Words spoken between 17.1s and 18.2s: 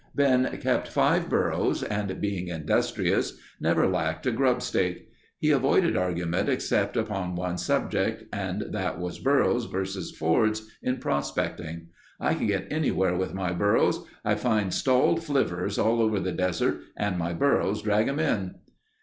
my burros drag 'em